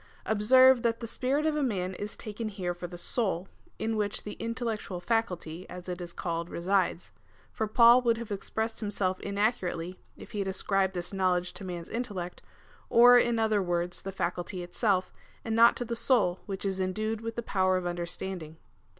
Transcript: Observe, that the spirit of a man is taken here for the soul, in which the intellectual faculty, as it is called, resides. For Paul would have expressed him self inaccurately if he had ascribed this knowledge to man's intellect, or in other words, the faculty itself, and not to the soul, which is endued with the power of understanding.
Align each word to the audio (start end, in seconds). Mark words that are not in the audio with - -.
Observe, 0.25 0.81
that 0.81 0.99
the 0.99 1.05
spirit 1.05 1.45
of 1.45 1.55
a 1.55 1.61
man 1.61 1.93
is 1.93 2.17
taken 2.17 2.49
here 2.49 2.73
for 2.73 2.87
the 2.87 2.97
soul, 2.97 3.47
in 3.77 3.95
which 3.95 4.23
the 4.23 4.33
intellectual 4.39 4.99
faculty, 4.99 5.69
as 5.69 5.87
it 5.87 6.01
is 6.01 6.11
called, 6.11 6.49
resides. 6.49 7.11
For 7.51 7.67
Paul 7.67 8.01
would 8.01 8.17
have 8.17 8.31
expressed 8.31 8.81
him 8.81 8.89
self 8.89 9.19
inaccurately 9.19 9.99
if 10.17 10.31
he 10.31 10.39
had 10.39 10.47
ascribed 10.47 10.95
this 10.95 11.13
knowledge 11.13 11.53
to 11.53 11.63
man's 11.63 11.87
intellect, 11.87 12.41
or 12.89 13.19
in 13.19 13.37
other 13.37 13.61
words, 13.61 14.01
the 14.01 14.11
faculty 14.11 14.63
itself, 14.63 15.13
and 15.45 15.55
not 15.55 15.75
to 15.77 15.85
the 15.85 15.95
soul, 15.95 16.39
which 16.47 16.65
is 16.65 16.79
endued 16.79 17.21
with 17.21 17.35
the 17.35 17.43
power 17.43 17.77
of 17.77 17.85
understanding. 17.85 18.57